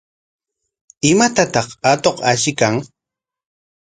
¿Imatataq 1.11 1.67
atuq 1.91 2.17
ashiykan? 2.31 2.75